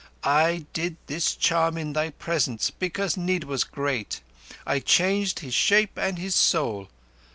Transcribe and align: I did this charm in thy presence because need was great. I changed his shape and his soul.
I 0.23 0.65
did 0.73 0.97
this 1.05 1.35
charm 1.35 1.77
in 1.77 1.93
thy 1.93 2.09
presence 2.09 2.71
because 2.71 3.15
need 3.17 3.43
was 3.43 3.63
great. 3.63 4.21
I 4.65 4.79
changed 4.79 5.41
his 5.41 5.53
shape 5.53 5.95
and 5.95 6.17
his 6.17 6.33
soul. 6.33 6.89